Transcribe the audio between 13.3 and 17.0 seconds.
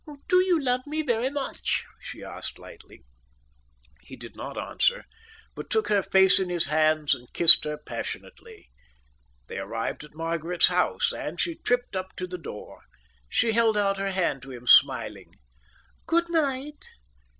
held out her hand to him, smiling. "Goodnight."